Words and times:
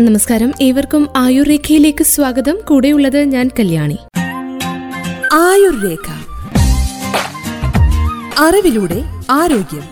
നമസ്കാരം. 0.00 0.52
ഏവർക്കും 0.62 1.08
ആയുർരേഖയിലേക്ക് 1.16 2.04
സ്വാഗതം. 2.04 2.58
കൂടെയുള്ളത് 2.68 3.20
ഞാൻ 3.20 3.50
കല്യാണി. 3.58 3.96
ആയുർരേഖ. 5.32 6.12
അറിവിലൂടെ 8.38 9.04
ആരോഗ്യം. 9.30 9.82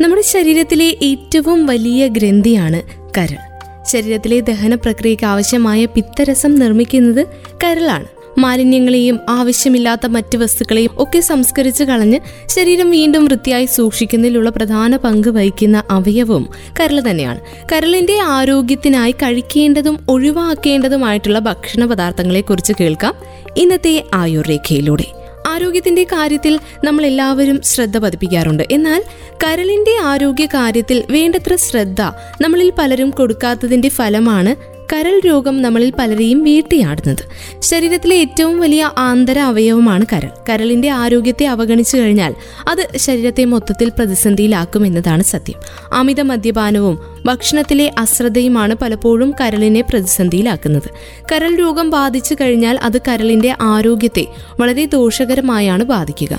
നമ്മുടെ 0.00 0.22
ശരീരത്തിലെ 0.22 0.96
ഏറ്റവും 1.02 1.66
വലിയ 1.66 2.08
ഗ്രന്ഥിയാണ് 2.08 2.82
കരൾ. 3.18 3.36
ശരീരത്തിലെ 3.82 4.40
ദഹന 4.40 4.74
പ്രക്രിയയ്ക്ക് 4.74 5.24
ആവശ്യമായ 5.24 5.84
പിത്തരസം 5.84 6.54
നിർമ്മിക്കുന്നത് 6.54 7.26
കരളാണ്. 7.64 8.21
മാലിന്യങ്ങളെയും 8.38 9.18
ആവശ്യമില്ലാത്ത 9.28 10.06
മറ്റ് 10.06 10.36
വസ്തുക്കളെയും 10.36 10.90
ഒക്കെ 10.98 11.20
സംസ്കരിച്ച് 11.20 11.84
കളഞ്ഞ് 11.84 12.20
ശരീരം 12.46 12.90
വീണ്ടും 12.90 13.24
വൃത്തിയായി 13.24 13.64
സൂക്ഷിക്കുന്നതിലുള്ള 13.64 14.50
പ്രധാന 14.50 14.96
പങ്ക് 14.96 15.28
വഹിക്കുന്ന 15.28 15.82
അവയവവും 15.90 16.48
കരൾ 16.80 17.02
തന്നെയാണ്. 17.10 17.40
കരളിന്റെ 17.72 18.18
ആരോഗ്യത്തിനായി 18.18 19.12
കഴിക്കേണ്ടതും 19.12 19.98
ഒഴിവാക്കേണ്ടതുമായിട്ടുള്ള 20.08 21.38
ഭക്ഷണ 21.38 21.84
പദാർത്ഥങ്ങളെക്കുറിച്ച് 21.84 22.72
കേൾക്കാം 22.80 23.14
ഇന്നത്തെ 23.56 24.04
ആയുർ 24.14 24.48
രേഖയിലൂടെ 24.48 25.04
ആരോഗ്യത്തിന്റെ 25.48 26.02
കാര്യത്തിൽ 26.02 26.58
നമ്മൾ 26.84 27.06
എല്ലാവരും 27.06 27.62
ശ്രദ്ധ 27.62 27.98
പതിപ്പിക്കാറുണ്ട്. 27.98 28.62
എന്നാൽ 28.70 29.04
കരളിന്റെ 29.44 29.96
ആരോഗ്യ 30.04 30.46
കാര്യത്തിൽ 30.46 31.02
വേണ്ടത്ര 31.10 31.56
ശ്രദ്ധ 31.56 32.02
നമ്മളിൽ 32.40 32.72
പലരും 32.78 33.10
കൊടുക്കാത്തതിന്റെ 33.10 33.88
ഫലമാണ് 33.88 34.71
കരൾ 34.92 35.20
രോഗം 35.20 35.62
നമ്മളിൽ 35.62 35.92
പലരെയും 35.98 36.44
വേട്ടയാടുന്നത്. 36.44 37.24
ശരീരത്തിലെ 37.60 38.16
ഏറ്റവും 38.16 38.60
വലിയ 38.60 38.90
ആന്തര 38.98 39.38
അവയവമാണ് 39.38 40.06
കരൾ. 40.12 40.28
കരളിന്റെ 40.48 40.90
ആരോഗ്യത്തെ 40.90 41.46
അവഗണിച്ചു 41.46 41.96
കഴിഞ്ഞാൽ 41.96 42.34
അത് 42.68 42.88
ശരീരത്തെ 42.96 43.44
മൊത്തത്തിൽ 43.44 43.88
പ്രതിസന്ധിയിലാക്കും 43.88 44.86
എന്നതാണ് 44.86 45.22
സത്യം. 45.22 45.60
അമിത 45.92 46.20
മദ്യപാനവും 46.20 46.98
ഭക്ഷണത്തിലെ 47.26 47.90
അശ്രദ്ധയുമാണ് 47.98 48.74
പലപ്പോഴും 48.74 49.34
കരളിനെ 49.40 49.80
പ്രതിസന്ധിയിലാക്കുന്നത്. 49.80 50.90
കരൾ 51.32 51.54
രോഗം 51.54 51.90
ബാധിച്ചു 51.90 52.34
കഴിഞ്ഞാൽ 52.40 52.78
അത് 52.82 52.98
കരളിന്റെ 52.98 53.56
ആരോഗ്യത്തെ 53.60 54.26
വളരെ 54.60 54.84
ദോഷകരമായാണ് 54.84 55.84
ബാധിക്കുക. 55.84 56.38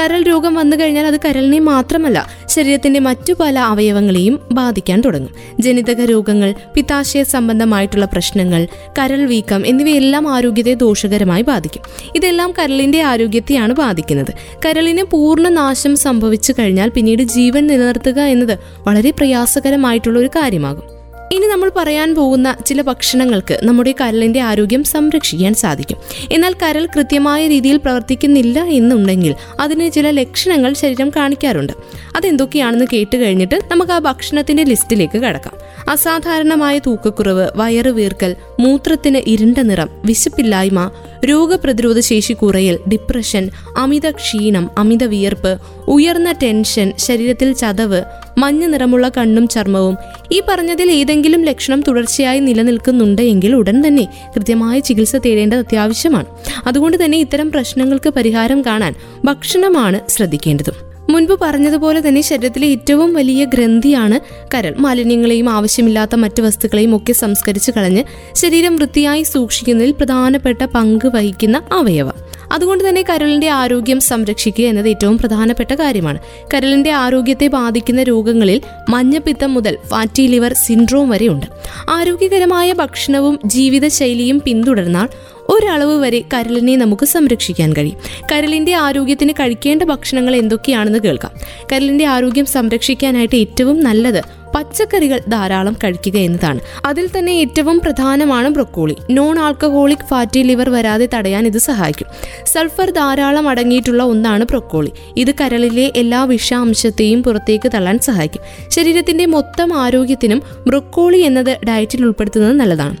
കരൾ 0.00 0.22
രോഗം 0.22 0.54
വന്നു 0.54 0.76
കഴിഞ്ഞാൽ 0.76 1.06
അത് 1.06 1.20
കരളിനെ 1.24 1.58
മാത്രമല്ല 1.58 2.28
ശരീരത്തിന്റെ 2.46 3.00
മറ്റു 3.00 3.32
പല 3.32 3.58
അവയവങ്ങളെയും 3.58 4.40
ബാധിക്കാൻ 4.52 5.00
തുടങ്ങും. 5.00 5.34
ജനിതക 5.60 6.04
രോഗങ്ങൾ 6.04 6.54
പിത്താശയ 6.74 7.22
സംബന്ധമായിട്ടുള്ള 7.22 8.04
പ്രശ്നങ്ങൾ 8.04 8.66
കരൾ 8.98 9.26
വീക്കം 9.26 9.66
എന്നിവയെല്ലാം 9.66 10.34
ആരോഗ്യത്തെ 10.34 10.74
ദോഷകരമായി 10.74 11.42
ബാധിക്കും. 11.42 11.82
ഇതെല്ലാം 12.16 12.52
കരളിന്റെ 12.58 13.02
ആരോഗ്യത്തെയാണ് 13.02 13.74
ബാധിക്കുന്നത്. 13.74 14.32
കരളിന് 14.66 15.02
പൂർണ 15.02 15.48
നാശം 15.48 15.96
സംഭവിച്ചു 15.96 16.54
കഴിഞ്ഞാൽ 16.58 16.88
പിന്നീട് 16.88 17.22
ജീവൻ 17.22 17.66
നിലനിർത്തുക 17.66 18.20
എന്നത് 18.20 18.58
വളരെ 18.86 19.10
പ്രയാസകരമായിട്ടുള്ള 19.10 20.18
ഒരു 20.18 20.26
കാര്യമാകും. 20.26 20.99
ഇനി 21.32 21.46
നമ്മൾ 21.46 21.70
പറയാൻ 21.76 22.14
പോകുന്ന 22.14 22.56
ചില 22.66 22.82
ഭക്ഷണങ്ങൾക്ക് 22.82 23.60
നമ്മുടെ 23.62 23.94
കരളിന്റെ 24.00 24.40
ആരോഗ്യം 24.40 24.84
സംരക്ഷിക്കാൻ 24.84 25.54
സാധിക്കും. 25.54 25.96
എന്നാൽ 26.32 26.52
കരൾ 26.52 26.86
കൃത്യമായ 26.86 27.48
രീതിയിൽ 27.48 27.76
പ്രവർത്തിക്കുന്നില്ല 27.76 28.60
എന്നുണ്ടെങ്കിൽ 28.60 29.34
അതിന് 29.60 29.90
ചില 29.90 30.10
ലക്ഷണങ്ങൾ 30.10 30.72
ശരീരം 30.72 31.10
കാണിക്കാറുണ്ട്. 31.10 31.72
അതെന്തൊക്കെയാണെന്ന് 32.16 32.84
കേട്ട് 32.92 33.16
കഴിഞ്ഞിട്ട് 33.16 33.60
നമുക്ക് 33.70 33.92
ആ 33.92 33.98
ഭക്ഷണത്തിന്റെ 33.98 34.64
ലിസ്റ്റിലേക്ക് 34.64 35.18
കടക്കാം. 35.18 35.52
അസാധാരണമായ 35.88 36.78
തൂക്കക്കുറവ് 36.78 37.48
വയറുവീർക്കൽ 37.56 38.36
മൂത്രത്തിന് 38.60 39.18
ഇരുണ്ട 39.26 39.58
നിറം 39.58 39.88
വിശപ്പില്ലായ്മ 40.04 40.90
രോഗപ്രതിരോധ 41.24 41.98
ശേഷി 41.98 42.32
കുറയൽ 42.32 42.78
ഡിപ്രഷൻ 42.88 43.50
അമിത 43.76 44.10
ക്ഷീണം 44.10 44.70
അമിത 44.78 45.04
വിയർപ്പ് 45.04 45.58
ഉയർന്ന 45.88 46.32
ടെൻഷൻ 46.32 46.92
ശരീരത്തിൽ 46.98 47.52
ചതവ് 47.52 48.02
മഞ്ഞ 48.38 48.66
നിറമുള്ള 48.66 49.08
കണ്ണും 49.08 49.48
ചർമ്മവും 49.48 49.96
ഈ 50.32 50.42
പറഞ്ഞതിൽ 50.48 50.90
ഏതെങ്കിലും 50.90 51.44
ലക്ഷണം 51.44 51.82
തുടർച്ചയായി 51.88 52.40
നിലനിൽക്കുന്നുണ്ട് 52.40 53.22
എങ്കിൽ 53.22 53.54
ഉടൻ 53.54 53.86
തന്നെ 53.86 54.08
കൃത്യമായ 54.36 54.80
ചികിത്സ 54.80 55.16
തേടേണ്ടത് 55.16 55.58
അത്യാവശ്യമാണ്. 55.58 56.26
അതുകൊണ്ട് 56.66 57.04
തന്നെ 57.04 57.18
ഇത്തരം 57.18 57.50
പ്രശ്നങ്ങൾക്ക് 57.50 58.10
പരിഹാരം 58.10 58.62
കാണാൻ 58.62 58.94
ഭക്ഷണമാണ് 59.24 60.00
ശ്രദ്ധിക്കേണ്ടതും. 60.08 60.89
മുൻപ് 61.10 61.38
പറഞ്ഞതുപോലെ 61.40 62.08
തന്നെ 62.08 62.20
ശരീരത്തിലെ 62.20 62.68
ഏറ്റവും 62.68 63.14
വലിയ 63.14 63.44
ഗ്രന്ഥിയാണ് 63.44 64.20
കരൾ. 64.54 64.74
മാലിന്യങ്ങളെയും 64.78 65.50
ആവശ്യമില്ലാത്ത 65.50 66.14
മറ്റു 66.14 66.42
വസ്തുക്കളെയും 66.42 66.96
ഒക്കെ 66.96 67.12
സംസ്കരിച്ച് 67.12 67.70
കളഞ്ഞ് 67.70 68.04
ശരീരം 68.34 68.76
വൃത്തിയായി 68.76 69.22
സൂക്ഷിക്കുന്നതിൽ 69.22 69.92
പ്രധാനപ്പെട്ട 69.92 70.64
പങ്ക് 70.64 71.08
വഹിക്കുന്ന 71.08 71.62
അവയവം. 71.72 72.14
അതുകൊണ്ട് 72.52 72.88
തന്നെ 72.88 73.02
കരളിന്റെ 73.02 73.48
ആരോഗ്യം 73.48 74.00
സംരക്ഷിക്കുക 74.00 74.64
എന്നത് 74.64 74.88
ഏറ്റവും 74.88 75.18
പ്രധാനപ്പെട്ട 75.18 75.74
കാര്യമാണ്. 75.74 76.18
കരളിന്റെ 76.54 76.90
ആരോഗ്യത്തെ 76.90 77.46
ബാധിക്കുന്ന 77.46 78.02
രോഗങ്ങളിൽ 78.02 78.60
മഞ്ഞപ്പിത്തം 78.90 79.54
മുതൽ 79.54 79.78
ഫാറ്റി 79.86 80.26
ലിവർ 80.26 80.52
സിൻഡ്രോം 80.52 81.10
വരെയുണ്ട്. 81.10 81.46
ആരോഗ്യകരമായ 81.90 82.72
ഭക്ഷണവും 82.72 83.40
ജീവിതശൈലിയും 83.46 84.42
പിന്തുടർന്നാൽ 84.44 85.08
ഒരളവ് 85.50 86.00
വരെ 86.00 86.22
കരളിനെ 86.34 86.76
നമുക്ക് 86.76 87.06
സംരക്ഷിക്കാൻ 87.06 87.72
കഴിയും. 87.72 88.24
കരളിന്റെ 88.32 88.74
ആരോഗ്യത്തിന് 88.74 89.32
കഴിക്കേണ്ട 89.32 89.82
ഭക്ഷണങ്ങൾ 89.82 90.36
എന്തൊക്കെയാണെന്ന് 90.36 90.98
കേൾക്കാം. 90.98 91.32
കരളിന്റെ 91.72 92.04
ആരോഗ്യം 92.04 92.46
സംരക്ഷിക്കാനായിട്ട് 92.46 93.36
ഏറ്റവും 93.36 93.84
നല്ലത് 93.84 94.22
പച്ചക്കറികൾ 94.54 95.20
ധാരാളം 95.28 95.76
കഴിക്കുക 95.84 96.16
എന്നതാണ്. 96.16 96.60
അതിൽ 96.84 97.08
തന്നെ 97.18 97.32
ഏറ്റവും 97.32 97.80
പ്രധാനമാണ് 97.80 98.48
broccoli. 98.48 98.96
Non 99.10 99.38
alcoholic 99.38 100.06
fatty 100.08 100.42
liver 100.42 100.70
വരാതെ 100.70 101.08
തടയാൻ 101.14 101.46
ഇത് 101.46 101.58
സഹായിക്കും. 101.58 102.06
സൾഫർ 102.46 102.90
ധാരാളം 102.90 103.48
അടങ്ങിയിട്ടുള്ള 103.48 104.02
ഒന്നാണ് 104.02 104.44
ബ്രൊക്കോളി. 104.44 104.90
ഇത് 105.16 105.34
കരളിലെ 105.40 105.92
എല്ലാ 105.96 106.24
വിഷാംശത്തെയും 106.24 107.22
പുറത്തേക്ക് 107.22 107.70
തള്ളാൻ 107.74 107.98
സഹായിക്കും. 107.98 108.70
ശരീരത്തിന്റെ 108.70 109.26
മൊത്തം 109.26 109.74
ആരോഗ്യത്തിനും 109.74 110.42
ബ്രൊക്കോളി 110.66 111.18
എന്നത് 111.18 111.58
ഡയറ്റിൽ 111.68 112.04
ഉൾപ്പെടുത്തുന്നത് 112.04 112.52
നല്ലതാണ്. 112.52 112.96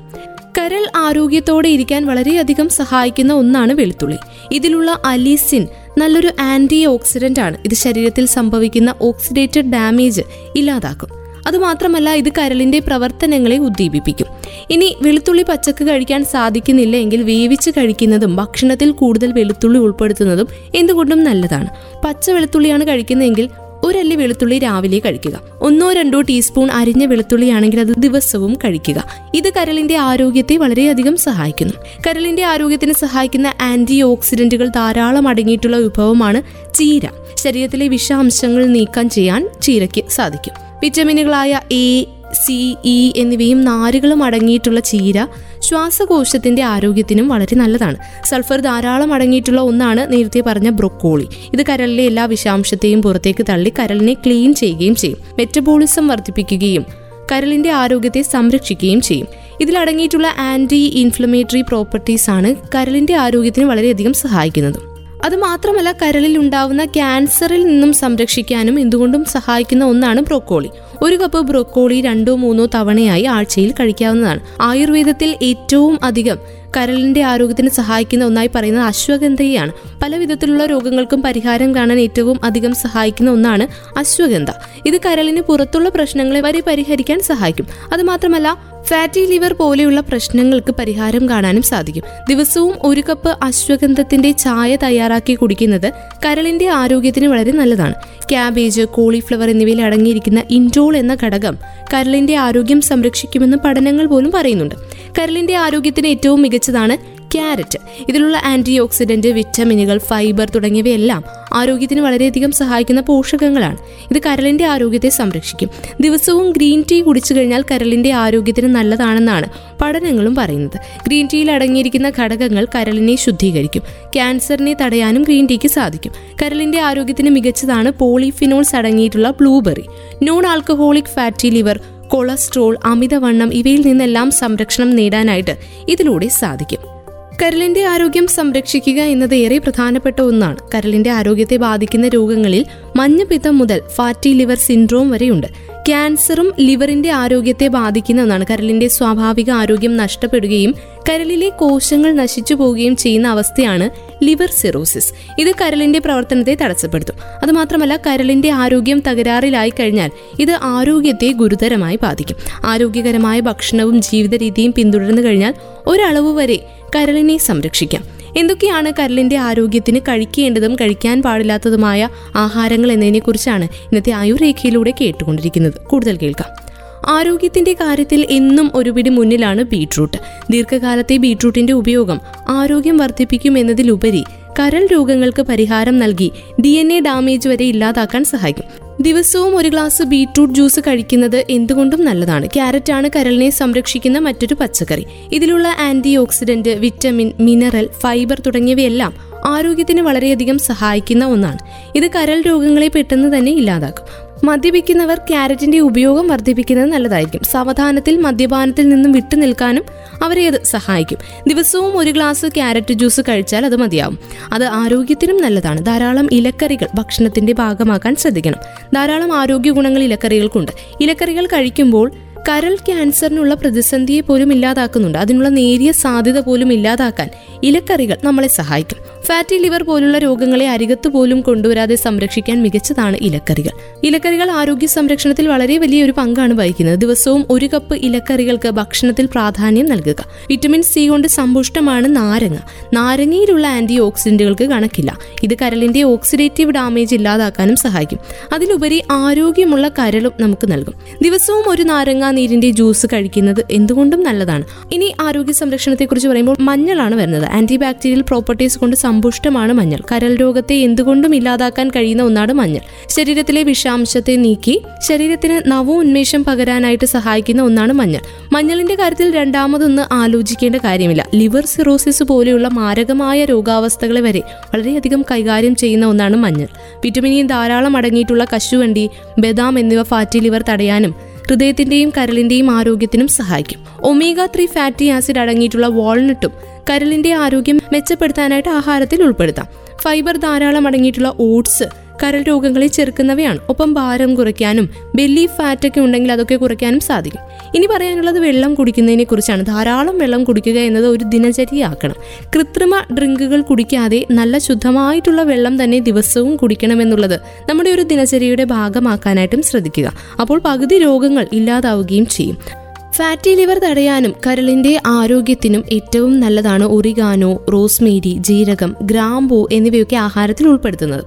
കരൾ 0.58 0.84
ആരോഗ്യത്തോടെ 0.96 1.68
ഇരിക്കാൻ 1.68 2.06
വളരെയധികം 2.06 2.68
സഹായിക്കുന്ന 2.68 3.32
ഒന്നാണ് 3.32 3.72
വെളുത്തുള്ളി. 3.72 4.16
ഇതിലുള്ള 4.52 5.00
അലീസിൻ 5.04 5.66
നല്ലൊരു 5.98 6.30
ആന്റി 6.40 6.86
ഓക്സിഡന്റ് 6.86 7.40
ആണ് 7.40 7.56
ഇത് 7.64 7.74
ശരീരത്തിൽ 7.74 8.26
സംഭവിക്കുന്ന 8.26 8.94
ഓക്സിഡേറ്റഡ് 9.02 9.72
ഡാമേജ് 9.72 10.20
ഇല്ലാതാക്കും. 10.56 11.08
അതുമാത്രമല്ല 11.46 12.10
ഇത് 12.10 12.28
കരളിന്റെ 12.28 12.78
പ്രവർത്തനങ്ങളെ 12.78 13.58
ഉദ്ദീപിപ്പിക്കും. 13.58 14.26
ഇനി 14.70 14.96
വെളുത്തുള്ളി 15.02 15.44
പച്ചക്ക് 15.48 15.84
കഴിക്കാൻ 15.84 16.24
സാധിക്കുന്നില്ല 16.24 16.96
എങ്കിൽ 16.96 17.22
വേവിച്ച് 17.22 17.70
കഴിക്കുന്നതും 17.70 18.36
ഭക്ഷണത്തിൽ 18.36 18.90
കൂടുതൽ 18.90 19.32
വെളുത്തുള്ളി 19.32 19.78
ഉൾപ്പെടുത്തുന്നതും 19.78 20.48
എന്തുകൊണ്ടും 20.74 21.24
നല്ലതാണ്. 21.24 21.68
പച്ച 22.04 22.30
വെളുത്തുള്ളിയാണ് 22.30 22.88
കഴിക്കുന്നതെങ്കിൽ 22.88 23.48
ഒരല്ലി 23.84 24.16
വെളുത്തുള്ളി 24.16 24.58
രാവിലെ 24.58 24.98
കഴിക്കുക. 24.98 25.40
ഒന്നോ 25.60 25.92
രണ്ടോ 25.92 26.20
ടീസ്പൂൺ 26.20 26.70
അരിഞ്ഞ 26.70 27.04
വെളുത്തുള്ളിയാണെങ്കിൽ 27.04 27.80
അത് 27.80 27.94
ദിവസവും 27.98 28.54
കഴിക്കുക. 28.54 29.04
ഇത് 29.34 29.52
കരളിന്റെ 29.54 29.96
ആരോഗ്യത്തെ 29.96 30.56
വളരെയധികം 30.56 31.16
സഹായിക്കുന്നു. 31.16 31.74
കരളിന്റെ 32.06 32.44
ആരോഗ്യത്തിന് 32.44 32.92
സഹായിക്കുന്ന 32.92 33.52
ആന്റി 33.60 34.02
ഓക്സിഡന്റുകൾ 34.02 34.68
ധാരാളം 34.68 35.28
അടങ്ങിയിട്ടുള്ള 35.28 35.76
വിഭവമാണ് 35.76 36.42
ചീര. 36.74 37.02
ശരീരത്തിലെ 37.34 37.88
വിഷാംശങ്ങൾ 37.88 38.66
നീക്കം 38.66 39.10
ചെയ്യാൻ 39.10 39.48
ചീരയ്ക്ക് 39.62 40.08
സാധിക്കും. 40.08 40.52
വിറ്റമിനുകളായ 40.82 41.60
എ 41.72 42.04
സി 42.34 42.76
ഇ 42.84 43.12
എന്നിവയും 43.16 43.64
നാരുകളും 43.64 44.22
അടങ്ങിയിട്ടുള്ള 44.22 44.80
ചീര 44.80 45.26
ശ്വാസകോശത്തിന്റെ 45.60 46.62
ആരോഗ്യത്തിനും 46.62 47.28
വളരെ 47.28 47.56
നല്ലതാണ്. 47.56 47.96
സൾഫർ 48.26 48.60
ധാരാളം 48.60 49.14
അടങ്ങിയിട്ടുള്ള 49.14 49.60
ഒന്നാണ് 49.60 50.12
നേരത്തെ 50.12 50.40
പറഞ്ഞ 50.40 50.70
ബ്രൊക്കോളി. 50.70 51.28
ഇത് 51.52 51.62
കരളിലെ 51.68 52.06
എല്ലാ 52.06 52.24
വിഷാംശത്തെയും 52.24 53.02
പുറത്തേക്ക് 53.02 53.46
തള്ളി 53.48 53.72
കരളിനെ 53.78 54.14
ക്ലീൻ 54.14 54.54
ചെയ്യുകയും 54.54 54.94
ചെയ്യും. 54.94 55.18
മെറ്റബോളിസം 55.38 56.06
വർദ്ധിപ്പിക്കുകയും 56.06 56.84
കരളിന്റെ 57.32 57.70
ആരോഗ്യത്തെ 57.70 58.22
സംരക്ഷിക്കുകയും 58.22 59.00
ചെയ്യും. 59.00 59.26
ഇതിലടങ്ങിയിട്ടുള്ള 59.60 60.26
ആന്റി 60.38 60.92
ഇൻഫ്ലമേറ്ററി 60.94 61.60
പ്രോപ്പർട്ടീസ് 61.60 62.30
ആണ് 62.30 62.54
കരളിന്റെ 62.74 63.14
ആരോഗ്യത്തിന് 63.14 63.64
വളരെയധികം 63.64 64.12
സഹായിക്കുന്നത്. 64.12 64.89
അത് 65.24 65.36
മാത്രമല്ല 65.36 65.92
കരളിൽ 65.92 66.38
ഉണ്ടാവുന്ന 66.38 66.84
ക്യാൻസറിൽ 66.84 67.64
നിന്നും 67.66 67.92
സംരക്ഷിക്കാനും 67.92 68.80
എന്തുകൊണ്ടും 68.80 69.24
സഹായിക്കുന്ന 69.24 69.84
ഒന്നാണ് 69.84 70.20
ബ്രോക്കോളി. 70.20 70.70
ഒരു 71.02 71.16
കപ്പ് 71.16 71.40
ബ്രോക്കോളി 71.40 72.00
രണ്ടോ 72.00 72.36
മൂന്നോ 72.36 72.66
തവണയായി 72.66 73.24
ആഴ്ചയിൽ 73.24 73.74
കഴിക്കാവുന്നതാണ്. 73.80 74.40
ആയുർവേദത്തിൽ 74.60 75.36
ഏറ്റവും 75.42 75.98
അധികം 76.02 76.38
കരളിന്റെ 76.76 77.22
ആരോഗ്യത്തിന് 77.22 77.68
സഹായിക്കുന്ന 77.68 78.24
ഒന്നായി 78.24 78.50
പറയുന്നത് 78.54 78.84
അശ്വഗന്ധയാണ് 78.84 79.72
പല 80.02 80.16
വിധത്തിലുള്ള 80.16 80.64
രോഗങ്ങൾക്കും 80.64 81.22
പരിഹാരം 81.22 81.74
കാണാൻ 81.74 81.98
ഏറ്റവും 82.00 82.40
അധികം 82.44 82.74
സഹായിക്കുന്ന 82.74 83.30
ഒന്നാണ് 83.30 83.98
അശ്വഗന്ധ. 83.98 84.50
ഇത് 84.86 85.00
കരളിന് 85.06 85.40
പുറത്തുള്ള 85.40 85.88
പ്രശ്നങ്ങളെ 85.88 86.40
വരെ 86.40 86.62
പരിഹരിക്കാൻ 86.66 87.20
സഹായിക്കും. 87.20 87.66
അത് 87.92 88.02
മാത്രമല്ല 88.02 88.69
ഫാറ്റി 88.86 89.26
ലിവർ 89.26 89.52
പോലെയുള്ള 89.52 90.00
പ്രശ്നങ്ങൾക്ക് 90.00 90.72
പരിഹാരം 90.72 91.28
കാണാനും 91.28 91.62
സാധിക്കും. 91.62 92.02
ദിവസവും 92.28 92.74
ഒരു 92.82 93.02
കപ്പ് 93.08 93.36
അശ്വഗന്ധത്തിന്റെ 93.42 94.30
ചായ 94.30 94.76
തയ്യാറാക്കി 94.76 95.34
കുടിക്കുന്നത് 95.34 95.92
കരളിന്റെ 96.26 96.68
ആരോഗ്യത്തിന് 96.68 97.26
വളരെ 97.26 97.52
നല്ലതാണ്. 97.52 97.94
ക്യാബേജ് 98.28 98.82
കോളിഫ്ലവർ 98.82 99.50
എന്നിവയിൽ 99.50 99.82
അടങ്ങിയിരിക്കുന്ന 99.82 100.42
ഇൻഡോൾ 100.50 100.96
എന്ന 100.96 101.16
ഘടകം 101.22 101.58
കരളിന്റെ 101.94 102.36
ആരോഗ്യം 102.36 102.80
സംരക്ഷിക്കുമെന്ന് 102.80 103.56
പഠനങ്ങൾ 103.56 104.06
പോലും 104.06 104.32
പറയുന്നുണ്ട്. 104.34 104.74
കരളിന്റെ 105.18 105.56
ആരോഗ്യത്തിന് 105.56 106.06
ഏറ്റവും 106.06 106.42
മികച്ചതാണ് 106.42 107.19
ക്യാരറ്റ് 107.34 107.78
ഇതിലുള്ള 108.08 108.36
ആന്റി 108.44 108.78
ഓക്സിഡന്റ് 108.78 109.28
വിറ്റമിനുകൾ 109.28 109.98
ഫൈബർ 109.98 110.50
തുടങ്ങിയവയെല്ലാം 110.50 111.24
ആരോഗ്യത്തിന് 111.52 112.00
വളരെയധികം 112.00 112.52
സഹായിക്കുന്ന 112.52 113.00
പോഷകങ്ങളാണ്. 113.00 113.78
ഇത് 114.10 114.22
കരളിന്റെ 114.26 114.64
ആരോഗ്യത്തെ 114.64 115.08
സംരക്ഷിക്കും. 115.08 115.70
ദിവസവും 116.00 116.50
ഗ്രീൻ 116.50 116.84
ടീ 116.92 117.02
കുടിച്ചു 117.02 117.34
കഴിഞ്ഞാൽ 117.34 117.64
കരളിന്റെ 117.70 118.12
ആരോഗ്യത്തിന് 118.12 118.74
നല്ലതാണെന്നാണ് 118.74 119.46
പഠനങ്ങളും 119.82 120.34
പറയുന്നത്. 120.34 120.76
ഗ്രീൻ 121.06 121.28
ടീയിൽ 121.32 121.50
അടങ്ങിയിരിക്കുന്ന 121.50 122.12
ഘടകങ്ങൾ 122.18 122.66
കരളിനെ 122.74 123.16
ശുദ്ധീകരിക്കും. 123.16 123.82
ക്യാൻസറിനെ 124.14 124.76
തടയാനും 124.80 125.22
ഗ്രീൻ 125.22 125.46
ടീക്ക് 125.46 125.68
സാധിക്കും. 125.68 126.12
കരളിന്റെ 126.42 126.80
ആരോഗ്യത്തിന് 126.80 127.30
മികച്ചതാണ് 127.30 127.90
പോളിഫിനോൾസ് 127.90 128.76
അടങ്ങിയിട്ടുള്ള 128.76 129.30
blueberry. 129.30 129.84
Non 130.22 130.46
alcoholic 130.46 131.04
fatty 131.04 131.48
liver 131.48 131.80
cholesterol 132.08 132.76
അമിതവണ്ണം 132.84 133.54
ഇവയിൽ 133.54 133.86
നിന്നെല്ലാം 133.86 134.30
സംരക്ഷണം 134.30 134.96
നേടാനായിട്ട് 134.96 135.56
ഇതിലൂടെ 135.88 136.28
സാധിക്കും. 136.28 136.99
കരളിന്റെ 137.42 137.84
ആരോഗ്യം 137.84 138.26
സംരക്ഷിക്കുക 138.26 139.00
എന്നത് 139.02 139.34
ഏറെ 139.34 139.58
പ്രധാനപ്പെട്ട 139.58 140.20
ഒന്നാണ്. 140.20 140.56
കരളിന്റെ 140.74 141.10
ആരോഗ്യത്തെ 141.10 141.56
ബാധിക്കുന്ന 141.56 142.08
രോഗങ്ങളിൽ 142.08 142.66
മഞ്ഞപ്പിത്തം 142.96 143.58
മുതൽ 143.58 143.82
ഫാറ്റി 143.96 144.30
ലിവർ 144.30 144.56
സിൻഡ്രോം 144.56 145.10
വരെയുണ്ട്. 145.10 145.46
ക്യാൻസറും 145.88 146.52
ലിവറിന്റെ 146.60 147.10
ആരോഗ്യത്തെ 147.10 147.68
ബാധിക്കുന്ന 147.68 148.22
ഒന്നാണ്. 148.22 148.46
കരളിന്റെ 148.50 148.88
സ്വാഭാവിക 148.88 149.50
ആരോഗ്യം 149.50 149.96
നഷ്ടപ്പെടുകയും 149.96 150.74
കരളിലെ 151.08 151.48
കോശങ്ങൾ 151.48 152.12
നശിച്ചു 152.12 152.54
പോവുകയും 152.54 152.96
ചെയ്യുന്ന 152.96 153.28
അവസ്ഥയാണ് 153.28 153.90
ലിവർ 154.24 154.50
സിറോസിസ് 154.50 155.12
ഇത് 155.38 155.52
കരളിന്റെ 155.60 155.98
പ്രവർത്തനത്തെ 155.98 156.54
തടസ്സപ്പെടുത്തും. 156.54 157.14
അതുമാത്രമല്ല 157.42 157.96
കരളിന്റെ 157.96 158.50
ആരോഗ്യം 158.50 159.02
തകരാറിലായി 159.08 159.72
കഴിഞ്ഞാൽ 159.80 160.10
ഇത് 160.40 160.58
ആരോഗ്യത്തെ 160.62 161.32
ഗുരുതരമായി 161.32 161.98
ബാധിക്കും. 162.02 162.36
ആരോഗ്യകരമായ 162.66 163.40
ഭക്ഷണവും 163.40 164.00
ജീവിത 164.00 164.34
രീതിയും 164.34 164.74
പിന്തുടർന്നു 164.76 165.22
കഴിഞ്ഞാൽ 165.22 165.54
ഒരളവ് 165.86 166.36
വരെ 166.36 166.58
കരളിനെ 166.96 167.36
സംരക്ഷിക്കാം. 167.36 168.04
എന്തൊക്കെയാണ് 168.36 168.92
കരളിന്റെ 168.98 169.36
ആരോഗ്യത്തിന് 169.36 170.00
കഴിക്കേണ്ടതും 170.00 170.74
കഴിക്കാൻ 170.74 171.22
പാടില്ലാത്തതുമായ 171.22 172.08
ആഹാരങ്ങൾ 172.36 172.92
എന്നതിനെക്കുറിച്ചാണ് 172.92 173.64
ഇന്നത്തെ 173.64 174.10
ആയുർരേഖയിലൂടെ 174.10 174.92
കേട്ടുകൊണ്ടിരിക്കുന്നത്. 175.00 175.72
കൂടുതൽ 175.86 176.16
കേൾക്കാം. 176.16 176.70
ആരോഗ്യത്തിന്റെ 177.06 177.72
കാര്യത്തിൽ 177.72 178.26
എന്നും 178.30 178.70
ഒരുപിടി 178.74 179.10
മുന്നിലാണ് 179.10 179.62
ബീട്രൂട്ട്. 179.62 180.16
ദീർഘകാലത്തെ 180.50 181.16
ബീട്രൂട്ടിന്റെ 181.16 181.72
ഉപയോഗം 181.72 182.20
ആരോഗ്യം 182.48 182.96
വർദ്ധിപ്പിക്കും 182.96 183.58
എന്നതിലുപരി 183.58 184.24
കരൾ 184.60 184.86
രോഗങ്ങൾക്ക് 184.86 185.42
പരിഹാരം 185.42 185.98
നൽകി 185.98 186.32
ഡി 186.60 186.68
എൻ 186.68 186.92
എ 186.92 187.00
ഡാമേജ് 187.00 187.48
വരെ 187.48 187.64
ഇല്ലാതാക്കാൻ 187.64 188.24
സഹായിക്കും. 188.24 188.89
ദിവസവും 189.00 189.56
ഒരു 189.56 189.68
ഗ്ലാസ് 189.68 190.02
ബീട്രൂട്ട് 190.02 190.54
ജ്യൂസ് 190.54 190.80
കഴിക്കുന്നത് 190.80 191.44
എന്തുകൊണ്ടും 191.50 192.04
നല്ലതാണ്. 192.04 192.46
ക്യാരറ്റ് 192.46 192.92
ആണ് 192.92 193.10
കരളിനെ 193.16 193.50
സംരക്ഷിക്കുന്ന 193.50 194.18
മറ്റൊരു 194.18 194.54
പച്ചക്കറി. 194.54 195.06
ഇതിലുള്ള 195.32 195.68
anti 195.68 196.16
oxidant 196.16 196.68
vitamin 196.68 197.32
mineral 197.40 197.88
fibre 198.00 198.40
തുടങ്ങിയവയെല്ലാം 198.40 199.14
ആരോഗ്യത്തിന് 199.46 200.00
വളരെയധികം 200.00 200.58
സഹായിക്കുന്ന 200.58 201.26
ഒന്നാണ്. 201.26 201.58
ഇത് 201.94 202.10
കരൾ 202.10 202.42
രോഗങ്ങളെ 202.42 202.88
പെട്ടെന്ന് 202.88 203.38
തന്നെ 203.38 203.52
ഇല്ലാതാക്കും. 203.52 204.29
മദ്യപിക്കുന്നവർ 204.44 205.18
ക്യാരറ്റിന്റെ 205.18 205.78
ഉപയോഗം 205.78 206.28
വർദ്ധിപ്പിക്കുന്നത് 206.28 206.90
നല്ലതായിരിക്കും. 206.90 207.40
സാവധാനത്തിൽ 207.50 208.16
മദ്യപാനത്തിൽ 208.16 208.88
നിന്നും 208.88 209.12
വിട്ടുനിൽക്കാനും 209.12 209.84
അവരെ 210.22 210.46
അത് 210.46 210.64
സഹായിക്കും. 210.64 211.18
ദിവസവും 211.46 211.98
ഒരു 211.98 212.10
ഗ്ലാസ് 212.10 212.46
ക്യാരറ്റ് 212.46 212.92
ജ്യൂസ് 212.92 213.20
കഴിച്ചാൽ 213.20 213.64
അത് 213.64 213.76
മതിയാവും. 213.76 214.18
അത് 214.52 214.64
ആരോഗ്യത്തിനും 214.64 215.42
നല്ലതാണ്. 215.42 215.86
ധാരാളം 215.86 216.28
ഇലക്കറികൾ 216.32 216.86
ഭക്ഷണത്തിന്റെ 216.94 217.52
ഭാഗമാക്കാൻ 217.52 218.16
ശ്രദ്ധിക്കണം. 218.16 218.56
ധാരാളം 218.94 219.36
ആരോഗ്യ 219.36 219.70
ഗുണങ്ങൾ 219.70 220.02
ഇലക്കറികൾക്കുണ്ട്. 220.02 220.72
ഇലക്കറികൾ 221.00 221.46
കഴിക്കുമ്പോൾ 221.46 222.12
കരൾ 222.48 222.74
ക്യാൻസറിനുള്ള 222.74 223.54
പ്രതിസന്ധിയെ 223.54 224.20
പോലും 224.20 224.52
ഇല്ലാതാക്കുന്നുണ്ട്. 224.52 225.18
അതിനുള്ള 225.18 225.48
നേരിയ 225.48 225.92
സാധ്യത 225.92 226.38
പോലും 226.40 226.72
ഇല്ലാതാക്കാൻ 226.72 227.28
ഇലക്കറികൾ 227.62 228.16
നമ്മളെ 228.24 228.48
സഹായിക്കും. 228.48 229.19
ഫാറ്റി 229.26 229.56
ലിവർ 229.56 229.82
പോലുള്ള 229.82 230.18
രോഗങ്ങളെ 230.18 230.68
അരികത്ത് 230.68 231.08
പോലും 231.08 231.40
കൊണ്ടുവരാതെ 231.40 231.94
സംരക്ഷിക്കാൻ 231.94 232.62
മികച്ചതാണ് 232.62 233.16
ഇലക്കറികൾ. 233.20 233.70
ഇലക്കറികൾ 234.04 234.50
ആരോഗ്യ 234.50 234.86
സംരക്ഷണത്തിൽ 234.86 235.48
വളരെ 235.48 235.78
വലിയ 235.78 236.04
ഒരു 236.04 236.12
പങ്കാണ് 236.12 236.54
വഹിക്കുന്നത്. 236.54 236.98
ദിവസവും 236.98 237.46
ഒരു 237.50 237.66
കപ്പ് 237.66 237.94
ഇലക്കറികൾക്ക് 237.94 238.68
ഭക്ഷണത്തിൽ 238.68 239.26
പ്രാധാന്യം 239.26 239.86
നൽകുക. 239.86 240.24
വിറ്റമിൻ 240.50 240.82
സി 240.82 241.08
കൊണ്ട് 241.08 241.28
സമ്പുഷ്ടമാണ് 241.28 242.16
നാരങ്ങ. 242.16 242.56
നാരങ്ങയിലുള്ള 242.92 243.66
ആന്റി 243.66 243.98
ഓക്സിഡന്റുകൾക്ക് 243.98 244.64
കണക്കില്ല. 244.64 245.18
ഇത് 245.42 245.54
കരളിന്റെ 245.62 246.02
ഓക്സിഡേറ്റീവ് 246.02 246.72
ഡാമേജ് 246.72 247.14
ഇല്ലാതാക്കാനും 247.14 247.76
സഹായിക്കും. 247.76 248.18
അതിലുപരി 248.54 249.02
ആരോഗ്യമുള്ള 249.10 249.88
കരളും 249.88 250.32
നമുക്ക് 250.40 250.72
നൽകും. 250.72 250.94
ദിവസവും 251.22 251.64
ഒരു 251.68 251.82
നാരങ്ങ 251.82 252.30
നീരിന്റെ 252.30 252.70
ജ്യൂസ് 252.70 253.06
കഴിക്കുന്നത് 253.06 253.64
എന്തുകൊണ്ടും 253.70 254.22
നല്ലതാണ്. 254.22 254.64
ഇനി 254.92 255.14
ആരോഗ്യ 255.20 255.52
സംരക്ഷണത്തെക്കുറിച്ച് 255.52 256.28
പറയുമ്പോൾ 256.28 256.56
മഞ്ഞളാണ് 256.60 257.14
വരുന്നത്. 257.14 257.44
ആന്റി 257.44 257.76
ബാക്ടീരിയൽ 257.76 258.20
പ്രോപ്പർട്ടീസ് 258.20 258.78
കൊണ്ട് 258.78 258.96
സമ്പുഷ്ടമാണ് 259.10 259.72
മഞ്ഞൾ. 259.72 260.00
കരൽ 260.12 260.36
രോഗത്തെ 260.36 260.74
എന്തുകൊണ്ടും 260.74 261.34
ഇല്ലാതാക്കാൻ 261.34 261.88
കഴിയുന്ന 261.88 262.22
ഒന്നാണ് 262.22 262.52
മഞ്ഞൾ. 262.52 262.80
ശരീരത്തിലെ 263.08 263.62
വിഷാംശത്തെ 263.62 264.36
നീക്കി 264.36 264.74
ശരീരത്തിന് 265.08 265.70
നവോന്മേഷം 265.70 266.44
പകരാനായിട്ട് 266.44 267.06
സഹായിക്കുന്ന 267.06 267.62
ഒന്നാണ് 267.62 267.92
മഞ്ഞൾ. 267.92 268.22
മഞ്ഞളിന്റെ 268.52 268.94
കാര്യത്തിൽ 268.94 269.34
രണ്ടാമതൊന്ന് 269.34 270.14
ആലോചിക്കേണ്ട 270.14 270.76
കാര്യമില്ല. 270.76 271.26
ലിവർ 271.34 271.66
സിറോസിസ് 271.66 272.22
പോലെയുള്ള 272.22 272.68
മാരകമായ 272.68 273.44
രോഗാവസ്ഥകളെ 273.44 274.20
വരെ 274.20 274.42
വളരെയധികം 274.74 275.22
കൈകാര്യം 275.30 275.74
ചെയ്യുന്ന 275.74 276.06
ഒന്നാണ് 276.06 276.36
മഞ്ഞൾ. 276.36 276.68
വിറ്റമിനിൻ 277.04 277.46
ധാരാളം 277.46 277.96
അടങ്ങിയിട്ടുള്ള 277.96 278.46
കശുവണ്ടി 278.54 279.10
ബദാം 279.38 279.78
എന്നിവ 279.78 280.02
ഫാറ്റി 280.02 280.38
ലിവർ 280.38 280.64
തടയാനും 280.68 281.14
ഹൃദയത്തിന്റെയും 281.48 282.10
കരളിന്റെയും 282.18 282.70
ആരോഗ്യത്തിനും 282.70 283.28
സഹായിക്കും. 283.28 283.78
ഒമേഗ 284.02 284.44
ത്രീ 284.44 284.66
ഫാറ്റി 284.66 285.06
ആസിഡ് 285.06 285.38
അടങ്ങിയിട്ടുള്ള 285.38 285.86
വാൾനട്ടും 285.86 286.52
കരളിന്റെ 286.90 287.32
ആരോഗ്യം 287.32 287.80
മെച്ചപ്പെടുത്താനായിട്ട് 287.92 288.68
ആഹാരത്തിൽ 288.68 289.22
ഉൾപ്പെടുത്താം. 289.22 289.66
ഫൈബർ 290.02 290.36
ധാരാളം 290.36 290.86
അടങ്ങിയിട്ടുള്ള 290.86 291.34
ഓട്സ് 291.40 291.84
കരൾ 292.22 292.42
രോഗങ്ങളെ 292.42 292.86
ചെറുക്കുന്നവയാണ്. 292.86 293.58
ഒപ്പം 293.68 293.94
ഭാരം 293.94 294.34
കുറയ്ക്കാനും 294.34 294.90
ബെല്ലി 295.14 295.46
ഫാറ്റ് 295.46 295.88
ഒക്കെ 295.88 296.00
ഉണ്ടെങ്കിൽ 296.00 296.32
അതൊക്കെ 296.32 296.56
കുറയ്ക്കാനും 296.56 297.00
സാധിക്കും. 297.00 297.40
ഇനി 297.74 297.86
പറയാനുള്ളത് 297.86 298.38
വെള്ളം 298.38 298.74
കുടിക്കുന്നതിനെ 298.74 299.24
കുറിച്ചാണ്. 299.24 299.66
ധാരാളം 299.66 300.18
വെള്ളം 300.18 300.44
കുടിക്കുക 300.44 300.78
എന്നത് 300.78 301.06
ഒരു 301.06 301.24
ദിനചര്യയാക്കണം. 301.24 302.14
കൃത്രിമ 302.56 303.00
ഡ്രിങ്കുകൾ 303.12 303.60
കുടിക്കാതെ 303.60 304.26
നല്ല 304.30 304.58
ശുദ്ധമായിട്ടുള്ള 304.58 305.42
വെള്ളം 305.42 305.84
തന്നെ 305.84 305.98
ദിവസവും 305.98 306.56
കുടിക്കണമെന്നുള്ളത് 306.56 307.40
നമ്മുടെ 307.68 307.90
ഒരു 307.90 308.02
ദിനചര്യയുടെ 308.02 308.64
ഭാഗമാക്കാനായിട്ടും 308.64 309.62
ശ്രദ്ധിക്കുക. 309.62 310.12
അപ്പോൾ 310.40 310.60
പകുതി 310.64 310.98
രോഗങ്ങൾ 310.98 311.46
ഇല്ലാതാവുകയും 311.52 312.26
ചെയ്യും. 312.26 312.79
ഫാറ്റി 313.20 313.54
ലിവർ 313.54 313.78
തടയാനും 313.78 314.34
കരളിന്റെ 314.46 315.00
ആരോഗ്യത്തിനും 315.06 315.84
ഏറ്റവും 315.92 316.40
നല്ലതാണ് 316.40 316.84
ഒറിഗാനോ 316.84 317.64
റോസ്മേരി 317.72 318.36
ജീരകം 318.40 318.96
ഗ്രാമ്പൂ 319.02 319.68
എന്നിവയൊക്കെ 319.72 320.16
ആഹാരത്തിൽ 320.16 320.68
ഉൾപ്പെടുത്തുന്നത്. 320.68 321.24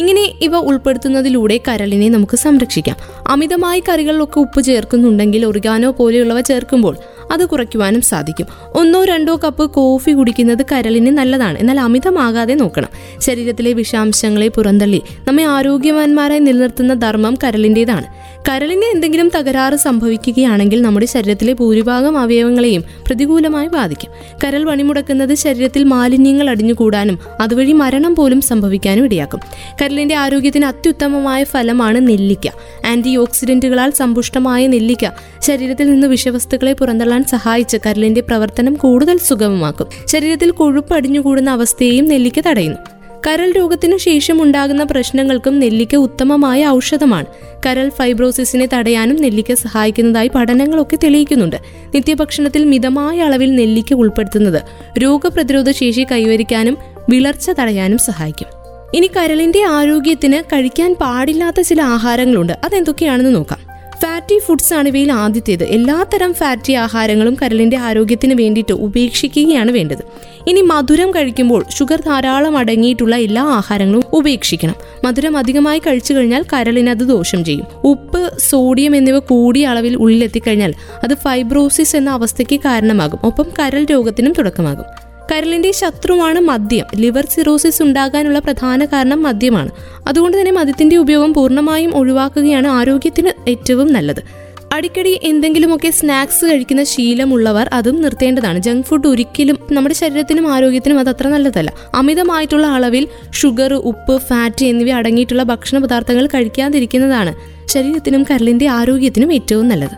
ഇങ്ങനെ 0.00 0.32
ഇവ 0.42 0.56
ഉൾപ്പെടുത്തുന്നതിലൂടെ 0.56 1.60
കരളിനെ 1.68 2.08
നമുക്ക് 2.08 2.36
സംരക്ഷിക്കാം. 2.36 2.96
അമിതമായി 3.26 3.82
കറികളിലൊക്കെ 3.88 4.40
ഉപ്പ് 4.40 4.60
ചേർക്കുന്നുണ്ടെങ്കിൽ 4.60 5.46
ഒറിഗാനോ 5.46 5.90
പോലെയുള്ളവ 5.90 6.40
ചേർക്കുമ്പോൾ 6.40 6.96
അത് 7.32 7.44
കുറയ്ക്കുവാനും 7.44 8.00
സാധിക്കും. 8.00 8.46
ഒന്നോ 8.74 9.04
രണ്ടോ 9.04 9.40
കപ്പ് 9.44 9.70
കോഫി 9.70 10.10
കുടിക്കുന്നത് 10.10 10.66
കരളിന് 10.72 11.18
നല്ലതാണ്. 11.18 11.58
എന്നാൽ 11.58 11.80
അമിതമാകാതെ 11.80 12.54
നോക്കണം. 12.54 12.88
ശരീരത്തിലെ 13.18 13.72
വിഷാംശങ്ങളെ 13.72 14.48
പുറന്തള്ളി 14.48 15.02
നമ്മെ 15.28 15.44
ആരോഗ്യവാന്മാരായി 15.44 16.40
നിലനിർത്തുന്ന 16.40 16.94
ധർമ്മം 16.94 17.38
കരളിന്റെതാണ് 17.44 18.15
കരളിന് 18.48 18.84
എന്തെങ്കിലും 18.94 19.28
തകരാറ് 19.28 19.74
സംഭവിക്കുകയാണെങ്കിൽ 19.74 20.82
നമ്മുടെ 20.82 21.06
ശരീരത്തിലെ 21.06 21.52
ഭൂരിഭാഗം 21.52 22.18
അവയവങ്ങളെയും 22.18 22.84
പ്രതികൂലമായി 23.06 23.68
ബാധിക്കും. 23.68 24.10
കരൾ 24.44 24.64
പണിമുടക്കുന്നത് 24.64 25.34
ശരീരത്തിൽ 25.34 25.84
മാലിന്യങ്ങൾ 25.84 26.50
അടിഞ്ഞുകൂടാനും 26.50 27.18
അതുവഴി 27.40 27.72
മരണം 27.72 28.14
പോലും 28.14 28.40
സംഭവിക്കാനും 28.40 29.04
ഇടയാക്കും. 29.04 29.40
കരളിന്റെ 29.82 30.14
ആരോഗ്യത്തിന് 30.14 30.64
അത്യുത്തമമായ 30.64 31.44
ഫലമാണ് 31.44 32.08
നെല്ലിക്ക. 32.08 32.48
ആന്റി 32.86 33.16
ഓക്സിഡന്റുകളാൽ 33.16 33.90
സമ്പുഷ്ടമായ 33.90 34.66
നെല്ലിക്ക 34.66 35.10
ശരീരത്തിൽ 35.40 35.90
നിന്ന് 35.90 36.06
വിഷവസ്തുക്കളെ 36.06 36.72
പുറന്തള്ളാൻ 36.72 37.24
സഹായിച്ച് 37.24 37.76
കരളിന്റെ 37.86 38.20
പ്രവർത്തനം 38.20 38.74
കൂടുതൽ 38.74 39.18
സുഗമമാക്കും. 39.18 39.86
ശരീരത്തിൽ 40.06 40.50
കൊഴുപ്പ് 40.50 40.94
അടിഞ്ഞുകൂടുന്ന 40.94 41.50
അവസ്ഥയെയും 41.50 42.04
നെല്ലിക്ക 42.04 42.40
തടയുന്നു. 42.40 42.95
കരൾ 43.26 43.52
രോഗത്തിനു 43.52 43.96
ശേഷം 43.96 44.42
ഉണ്ടാകുന്ന 44.42 44.84
പ്രശ്നങ്ങൾക്കും 44.84 45.58
നെല്ലിക്ക 45.58 45.96
ഉത്തമമായ 45.96 46.66
ഔഷധമാണ്. 46.66 47.26
കരൾ 47.66 47.88
ഫൈബ്രോസിസിനെ 47.88 48.68
തടയാനും 48.74 49.16
നെല്ലിക്ക 49.16 49.54
സഹായിക്കുന്നതായി 49.54 50.28
പഠനങ്ങളൊക്കെ 50.28 50.98
തെളിയിക്കുന്നുണ്ട്. 51.04 51.56
നിത്യഭക്ഷണത്തിൽ 51.94 52.64
മിതമായ 52.64 53.20
അളവിൽ 53.20 53.54
നെല്ലിക്ക 53.54 53.94
ഉൾപ്പെടുത്തുന്നത് 53.94 54.62
രോഗപ്രതിരോധ 54.98 55.70
ശേഷി 55.70 56.06
കൈവരിക്കാനും 56.12 56.78
വിളർച്ച 57.10 57.50
തടയാനും 57.50 57.98
സഹായിക്കും. 57.98 58.48
ഇനി 58.94 59.10
കരളിന്റെ 59.16 59.64
ആരോഗ്യത്തിന് 59.64 60.42
കഴിക്കാൻ 60.42 60.96
പാടില്ലാത്ത 61.00 61.60
ചില 61.60 61.82
ആഹാരങ്ങളുണ്ട്. 61.82 62.52
അതെന്തൊക്കെയാണെന്ന് 62.64 63.34
നോക്കാം. 63.34 63.76
ഫാറ്റി 64.02 64.38
ഫുഡ്സ് 64.38 64.74
ആണ് 64.74 64.88
ഇവയിൽ 64.88 65.12
ആദ്യത്തേത്. 65.12 65.64
എല്ലാത്തരം 65.64 66.34
ഫാറ്റി 66.34 66.72
ആഹാരങ്ങളും 66.72 67.36
കരളിന്റെ 67.42 67.76
ആരോഗ്യത്തിന് 67.76 68.34
വേണ്ടിയിട്ട് 68.34 68.72
ഉപേക്ഷിക്കുകയാണ് 68.72 69.72
വേണ്ടത്. 69.72 70.04
ഇനി 70.46 70.60
മധുരം 70.60 71.10
കഴിക്കുമ്പോൾ 71.10 71.64
ഷുഗർ 71.78 72.00
ധാരാളം 72.06 72.56
അടങ്ങിയിട്ടുള്ള 72.56 73.16
എല്ലാ 73.16 73.42
ആഹാരങ്ങളും 73.42 74.02
ഉപേക്ഷിക്കണം. 74.12 74.74
മധുരം 75.04 75.36
അധികമായി 75.36 75.78
കഴിച്ചു 75.78 76.14
കഴിഞ്ഞാൽ 76.14 76.44
കരളിന് 76.52 76.90
അത് 76.90 76.98
ദോഷം 76.98 77.44
ചെയ്യും. 77.44 77.66
ഉപ്പ് 77.84 78.38
സോഡിയം 78.38 78.96
എന്നിവ 78.96 79.18
കൂടിയ 79.18 79.66
അളവിൽ 79.66 79.96
ഉള്ളിലെത്തിക്കഴിഞ്ഞാൽ 79.96 80.74
അത് 81.04 81.14
ഫൈബ്രോസിസ് 81.14 81.96
എന്ന 81.96 82.10
അവസ്ഥയ്ക്ക് 82.10 82.60
കാരണമാകും. 82.60 83.18
ഒപ്പം 83.24 83.44
കരൾ 83.58 83.84
രോഗത്തിനും 83.84 84.32
തുടക്കമാകും. 84.32 84.84
കരളിന്റെ 85.32 85.72
ശത്രുവാണ് 85.72 86.40
മദ്യം. 86.40 86.86
ലിവർ 86.96 87.26
സിറോസിസ് 87.30 87.82
ഉണ്ടാകാനുള്ള 87.82 88.38
പ്രധാന 88.38 88.84
കാരണം 88.84 89.22
മദ്യമാണ്. 89.22 89.70
അതുകൊണ്ട് 90.08 90.38
തന്നെ 90.38 90.52
മദ്യത്തിന്റെ 90.52 90.96
ഉപയോഗം 90.96 91.34
പൂർണമായും 91.34 91.96
ഒഴിവാക്കുകയാണ് 91.96 92.68
ആരോഗ്യത്തിന് 92.68 93.50
ഏറ്റവും 93.50 93.92
നല്ലത്. 93.92 94.45
അടിക്കടി 94.76 95.12
എന്തെങ്കിലുമൊക്കെ 95.22 95.90
സ്നാക്സ് 95.90 96.44
കഴിക്കുന്ന 96.44 96.82
ശീലമുള്ളവർ 96.92 97.66
അതും 97.72 97.96
നിർത്തേണ്ടതാണ്. 98.02 98.58
ജങ്ക് 98.58 98.86
ഫുഡ് 98.88 99.08
ഒരിക്കലും 99.08 99.58
നമ്മുടെ 99.72 99.94
ശരീരത്തിനും 99.94 100.46
ആരോഗ്യത്തിനും 100.54 100.98
അത് 100.98 101.08
അത്ര 101.08 101.28
നല്ലതല്ല. 101.28 101.70
അമിതമായിട്ടുള്ള 101.94 102.66
അളവിൽ 102.66 103.06
ഷുഗർ 103.32 103.74
ഉപ്പ് 103.90 104.16
ഫാറ്റ് 104.28 104.66
എന്നിവ 104.72 104.90
അടങ്ങിയിട്ടുള്ള 104.90 105.42
ഭക്ഷണ 105.42 105.78
പദാർത്ഥങ്ങൾ 105.78 106.26
കഴിക്കാതിരിക്കുന്നതാണ് 106.34 107.34
ശരീരത്തിനും 107.74 108.24
കരളിന്റെ 108.30 108.66
ആരോഗ്യത്തിനും 108.78 109.32
ഏറ്റവും 109.32 109.68
നല്ലത്. 109.68 109.96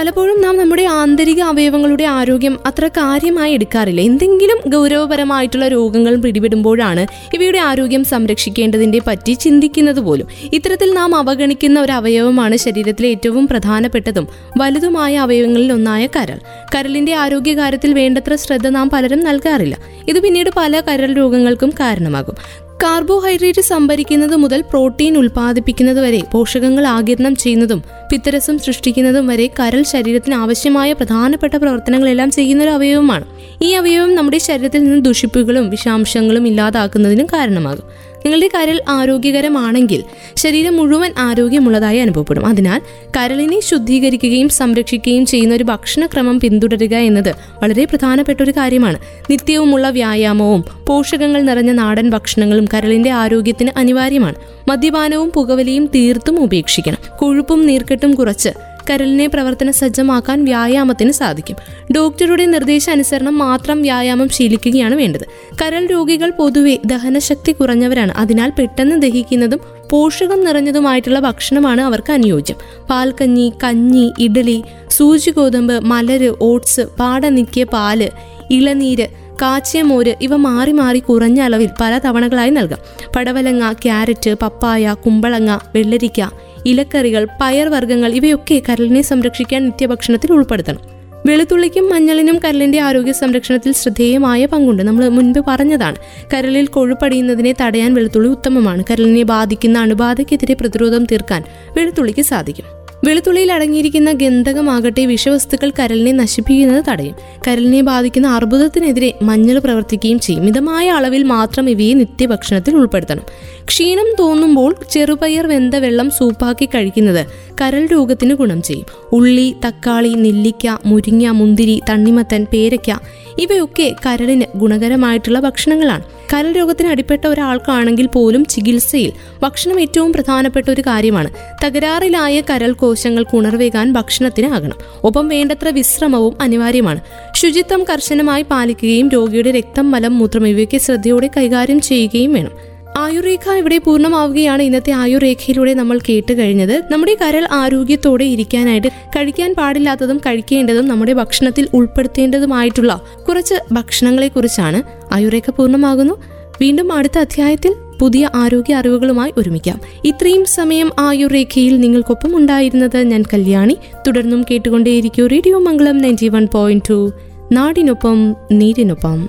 പലപ്പോഴും 0.00 0.42
നാം 0.42 0.56
നമ്മുടെ 0.56 0.82
ആന്തരിക 0.82 1.40
അവയവങ്ങളുടെ 1.40 2.04
ആരോഗ്യം 2.04 2.58
അത്ര 2.66 2.88
കാര്യമായി 2.88 3.52
എടുക്കാറില്ല. 3.52 4.00
എന്തെങ്കിലും 4.00 4.70
ഗൗരവപരമായിട്ടുള്ള 4.70 5.68
രോഗങ്ങൾ 5.68 6.16
പിടിപെടുമ്പോഴാണ് 6.16 7.06
ഇവയുടെ 7.34 7.58
ആരോഗ്യം 7.58 8.04
സംരക്ഷിക്കേണ്ടതിന്റെ 8.04 9.00
പറ്റി 9.06 9.32
ചിന്തിക്കുന്നത് 9.32 10.00
പോലും. 10.00 10.26
ഇത്തരത്തിൽ 10.52 10.94
നാം 10.94 11.16
അവഗണിക്കുന്ന 11.16 11.80
ഒരു 11.80 11.92
അവയവമാണ് 11.92 12.56
ശരീരത്തിലെ 12.56 13.08
ഏറ്റവും 13.08 13.46
പ്രധാനപ്പെട്ടതും 13.46 14.28
വലുതുമായ 14.56 15.16
അവയവങ്ങളിൽ 15.16 15.72
ഒന്നായ 15.72 16.06
കരൾ. 16.06 16.38
കരളിന്റെ 16.74 17.14
ആരോഗ്യകാര്യത്തിൽ 17.14 17.94
വേണ്ടത്ര 17.94 18.34
ശ്രദ്ധ 18.34 18.68
നാം 18.68 18.90
പലരും 18.90 19.20
നൽകാറില്ല. 19.20 19.78
ഇത് 20.08 20.22
പിന്നീട് 20.22 20.50
പല 20.56 20.80
കരൾ 20.80 21.12
രോഗങ്ങൾക്കും 21.12 21.70
കാരണമാകും. 21.80 22.34
കാർബോഹൈഡ്രേറ്റ് 22.82 23.60
സംഭരിക്കുന്നത് 23.60 24.36
മുതൽ 24.36 24.60
പ്രോട്ടീൻ 24.60 25.18
ഉൽപ്പാദിപ്പിക്കുന്നത് 25.18 26.00
വരെ 26.00 26.22
പോഷകങ്ങൾ 26.32 26.86
ആകിരണം 26.86 27.36
ചെയ്യുന്നതും 27.36 27.82
പിത്തരസം 28.12 28.58
സൃഷ്ടിക്കുന്നതും 28.58 29.26
വരെ 29.26 29.46
കരൾ 29.60 29.82
ശരീരത്തിന് 29.82 30.34
ആവശ്യമായ 30.34 30.92
പ്രധാനപ്പെട്ട 30.92 31.56
പ്രവർത്തനങ്ങളെല്ലാം 31.56 32.30
ചെയ്യുന്ന 32.30 32.62
ഒരു 32.62 32.70
അവയവമാണ്. 32.70 33.24
ഈ 33.62 33.72
അവയവം 33.72 34.14
നമ്മുടെ 34.14 34.38
ശരീരത്തിൽ 34.38 34.84
നിന്ന് 34.84 35.04
ദുഷിപ്പുകളും 35.04 35.70
വിഷാംശങ്ങളും 35.70 36.46
ഇല്ലാതാക്കുന്നതിനും 36.46 37.26
കാരണമാകും. 37.26 38.09
നിങ്ങളുടെ 38.24 38.48
കരൾ 38.54 38.80
ആരോഗ്യകരമാണെങ്കിൽ 38.88 40.02
ശരീരം 40.36 40.76
മുഴുവൻ 40.76 41.12
ആരോഗ്യമുള്ളതായി 41.18 41.98
അനുഭവപ്പെടും. 41.98 42.46
അതിനാൽ 42.46 42.80
കരളിനെ 43.16 43.60
ശുദ്ധീകരിക്കുകയും 43.60 44.48
സംരക്ഷിക്കുകയും 44.48 45.26
ചെയ്യുന്ന 45.26 45.54
ഒരു 45.54 45.64
ഭക്ഷണക്രമം 45.64 46.40
പിന്തുടരുക 46.40 46.94
എന്നത് 46.94 47.30
വളരെ 47.62 47.84
പ്രധാനപ്പെട്ട 47.84 48.42
ഒരു 48.42 48.50
കാര്യമാണ്. 48.50 48.98
നിത്യവുമുള്ള 49.30 49.90
വ്യായാമവും 49.90 50.64
പോഷകങ്ങൾ 50.86 51.42
നിറഞ്ഞ 51.42 51.70
നാടൻ 51.70 52.10
ഭക്ഷണങ്ങളും 52.10 52.64
കരളിന്റെ 52.74 53.10
ആരോഗ്യത്തിന് 53.10 53.70
അനിവാര്യമാണ്. 53.76 54.34
മദ്യപാനവും 54.68 55.32
പുകവലിയും 55.34 55.86
തീർത്തും 55.86 56.40
ഉപേക്ഷിക്കണം. 56.40 56.96
കൊഴുപ്പും 57.18 57.66
നീർക്കെട്ടും 57.66 58.14
കുറച്ച് 58.14 58.48
കരളിനെ 58.90 59.26
പ്രവർത്തന 59.26 59.70
സജ്ജമാക്കാൻ 59.70 60.44
വ്യായാമത്തിന് 60.44 61.12
സാധിക്കും. 61.12 61.56
ഡോക്ടറുടെ 61.96 62.46
നിർദ്ദേശാനുസരണം 62.46 63.38
മാത്രം 63.38 63.82
വ്യായാമം 63.82 64.28
ശീലിക്കുകയാണ് 64.28 64.94
വേണ്ടത്. 64.94 65.24
കരൾ 65.62 65.86
രോഗികൾ 65.86 66.30
പൊതുവെ 66.30 66.78
ദഹനശക്തി 66.86 67.52
കുറഞ്ഞവരാണ്. 67.52 68.12
അതിനാൽ 68.12 68.52
പെട്ടെന്ന് 68.58 69.02
ദഹിക്കുന്നതും 69.02 69.60
പോഷകം 69.90 70.44
നിറഞ്ഞതുമായിട്ടുള്ള 70.44 71.18
ഭക്ഷണമാണ് 71.18 71.80
അവർക്ക് 71.80 72.12
അനുയോജ്യം. 72.12 72.56
പാൽക്കഞ്ഞി 72.90 73.52
കഞ്ഞി 73.64 74.12
ഇഡലി 74.18 74.62
സൂചി 74.90 75.30
ഗോതമ്പ് 75.30 75.80
മലര് 75.80 76.34
ഓട്സ് 76.40 76.80
പാടനിക്കിയ 76.80 77.64
പാൽ 77.64 78.10
ഇളനീര് 78.50 79.06
കാച്ചിയ 79.42 79.82
മോര് 79.82 80.14
ഇവ 80.22 80.36
മാറി 80.36 80.72
മാറി 80.72 80.98
കുറഞ്ഞ 80.98 81.40
അളവിൽ 81.40 81.68
പല 81.80 81.98
തവണകളായി 81.98 82.50
നൽകാം. 82.50 82.78
പടവലങ്ങ 83.16 83.72
ക്യാരറ്റ് 83.72 84.34
പപ്പായ 84.34 84.94
കുമ്പളങ്ങ 85.06 85.58
വെള്ളരിക്ക 85.74 86.20
ഇലക്കറികൾ 86.66 87.28
പയർവർഗങ്ങൾ 87.40 88.12
ഇവയൊക്കെ 88.12 88.62
കരളിനെ 88.68 89.02
സംരക്ഷിക്കാൻ 89.02 89.64
നിത്യഭക്ഷണത്തിൽ 89.64 90.32
ഉൾപ്പെടുത്തണം. 90.32 91.00
വെളുത്തുള്ളിക്കും 91.26 91.90
മഞ്ഞളിനും 91.90 92.38
കരളിന്റെ 92.38 92.80
ആരോഗ്യ 92.80 93.12
സംരക്ഷണത്തിൽ 93.12 93.72
ശ്രദ്ധേയമായ 93.72 94.46
പങ്കുണ്ട്. 94.46 94.82
നമ്മൾ 94.82 95.08
മുൻപ് 95.08 95.40
പറഞ്ഞതാണ് 95.48 95.96
കരളിൽ 96.34 96.66
കൊഴുപ്പടിയുന്നതിനെ 96.66 97.54
തടയാൻ 97.62 97.94
വെളുത്തുള്ളി 97.94 98.28
ഉത്തമമാണ്. 98.28 98.84
കരളിനെ 98.90 99.22
ബാധിക്കുന്ന 99.22 99.78
അണുബാധയ്ക്കെതിരെ 99.78 100.54
പ്രതിരോധം 100.54 101.04
തീർക്കാൻ 101.04 101.44
വെളുത്തുള്ളിക്ക് 101.76 102.20
സാധിക്കും. 102.20 102.79
വെളുത്തുള്ളിയിൽ 103.04 103.52
അടങ്ങിയിരിക്കുന്ന 103.52 104.12
ഗന്ധകമാകട്ടെ 104.12 105.06
വിഷവസ്തുക്കൾ 105.06 105.72
കരലിനെ 105.78 106.12
നശിപ്പിക്കുന്നത് 106.12 106.84
തടയും. 106.88 107.14
കരലിനെ 107.48 107.80
ബാധിക്കുന്ന 107.80 108.28
അർബുദത്തിനെതിരെ 108.28 109.18
മഞ്ഞൾ 109.22 109.58
പ്രവർത്തിക്കുകയും 109.58 110.20
ചെയ്യും. 110.20 110.44
മിതമായ 110.44 110.90
അളവിൽ 110.90 111.22
മാത്രം 111.22 111.70
ഇവയെ 111.70 111.94
നിത്യഭക്ഷണത്തിൽ 111.94 112.76
ഉൾപ്പെടുത്തണം. 112.76 113.22
ക്ഷീണം 113.68 114.16
തോന്നുമ്പോൾ 114.18 114.76
ചെറുപയർ 114.90 115.46
വെന്ത 115.46 115.74
വെള്ളം 115.74 116.10
സൂപ്പാക്കി 116.10 116.64
കഴിക്കുന്നത് 116.64 117.26
കരൽ 117.60 117.86
രോഗത്തിന് 117.86 118.34
ഗുണം 118.34 118.62
ചെയ്യും. 118.62 118.86
ഉള്ളി 119.12 119.56
തക്കാളി 119.66 120.08
നെല്ലിക്ക 120.08 120.76
മുരിങ്ങ 120.86 121.28
മുന്തിരി 121.28 121.80
തണ്ണിമത്തൻ 121.88 122.46
പേരയ്ക്ക 122.52 122.90
ഇവയൊക്കെ 123.38 123.96
കരളിന് 124.06 124.44
ഗുണകരമായിട്ടുള്ള 124.56 125.40
ഭക്ഷണങ്ങളാണ്. 125.40 126.02
കരൽ 126.34 126.52
രോഗത്തിന് 126.52 126.88
അടിപ്പെട്ട 126.88 127.26
ഒരാൾക്കാണെങ്കിൽ 127.26 128.06
പോലും 128.06 128.44
ചികിത്സയിൽ 128.44 129.12
ഭക്ഷണം 129.42 129.80
ഏറ്റവും 129.80 130.12
പ്രധാനപ്പെട്ട 130.12 130.70
ഒരു 130.70 130.80
കാര്യമാണ്. 130.80 131.30
തകരാറിലായ 131.64 132.40
കരൾ 132.40 132.72
കോശങ്ങൾക്ക് 132.90 133.36
ഉണർവേകാൻ 133.36 133.92
ഭക്ഷണത്തിനാകണം. 133.92 134.78
ഒപ്പം 135.04 135.28
വേണ്ടത്ര 135.28 135.68
വിശ്രമവും 135.68 136.34
അനിവാര്യമാണ്. 136.40 137.00
ശുചിത്വം 137.34 137.84
കർശനമായി 137.84 138.42
പാലിക്കുകയും 138.42 139.08
രോഗിയുടെ 139.08 139.50
രക്തം 139.50 139.90
മലം 139.90 140.18
മൂത്രം 140.18 140.48
ഇവയൊക്കെ 140.48 140.78
ശ്രദ്ധയോടെ 140.78 141.30
കൈകാര്യം 141.36 141.80
ചെയ്യുകയും 141.80 142.32
വേണം. 142.32 142.50
ആയുർരേഖ 142.96 143.52
ഇവിടെ 143.52 143.78
പൂർണമാവുകയാണ്. 143.78 144.62
ഇന്നത്തെ 144.62 144.92
ആയുർരേഖയിലൂടെ 144.92 145.74
നമ്മൾ 145.74 145.98
കേട്ട് 146.08 146.32
കഴിഞ്ഞത് 146.32 146.82
നമ്മുടെ 146.90 147.16
കരൾ 147.22 147.48
ആരോഗ്യത്തോടെ 147.52 148.24
ഇരിക്കാനായിട്ട് 148.24 148.88
കഴിക്കാൻ 149.16 149.54
പാടില്ലാത്തതും 149.58 150.18
കഴിക്കേണ്ടതും 150.18 150.88
നമ്മുടെ 150.88 151.12
ഭക്ഷണത്തിൽ 151.12 151.68
ഉൾപ്പെടുത്തേണ്ടതുമായിട്ടുള്ള 151.74 153.00
കുറച്ച് 153.28 153.54
ഭക്ഷണങ്ങളെക്കുറിച്ചാണ് 153.72 154.82
ആയുർരേഖ 155.14 155.50
പൂർണമാകുന്നു. 155.50 156.14
വീണ്ടും 156.60 156.92
അടുത്ത 156.92 157.18
അധ്യായത്തിൽ 157.18 157.74
പുതിയ 158.00 158.30
ആരോഗ്യ 158.34 158.74
അറിവുകളുമായി 158.74 159.32
ഒരുമിക്കാം. 159.36 159.80
ഇത്രയും 160.04 160.44
സമയം 160.44 160.90
ആയുർരേഖയിൽ 160.98 161.80
നിങ്ങൾക്കൊപ്പം 161.80 162.36
ഉണ്ടായിരുന്നത് 162.36 162.98
ഞാൻ 162.98 163.22
കല്യാണി. 163.22 163.76
തുടർന്നും 164.06 164.44
കേട്ടുകൊണ്ടേയിരിക്കും 164.50 165.26
radio 165.26 165.58
Mangalam 165.58 165.98
ninety 165.98 166.28
one 166.28 166.48
point 166.54 166.84
two. 166.90 167.12
നാടിനൊപ്പം 167.52 168.36
നീരിനൊപ്പം. 168.52 169.28